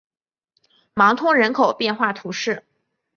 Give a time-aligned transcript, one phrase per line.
[0.95, 2.63] 芒通人口变化图示